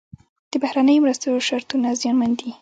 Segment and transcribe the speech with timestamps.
[0.51, 2.51] د بهرنیو مرستو شرطونه زیانمن دي.